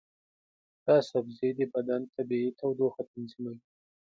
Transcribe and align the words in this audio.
دا 0.85 0.97
سبزی 1.09 1.49
د 1.57 1.59
بدن 1.73 2.01
طبیعي 2.15 2.49
تودوخه 2.59 3.01
تنظیموي. 3.11 3.59